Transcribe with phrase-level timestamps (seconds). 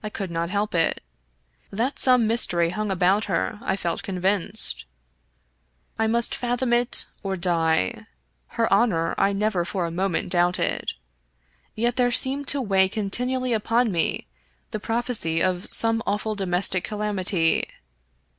[0.03, 0.99] I could not help it.
[1.69, 4.85] That some mystery hung about her I felt convinced.
[5.99, 8.07] I must fathom it or die.
[8.57, 10.93] Her honor I never for a moment doubted;
[11.75, 14.25] yet there seemed to weigh continually upon me
[14.71, 17.69] the prophecy of some awful domestic calamity.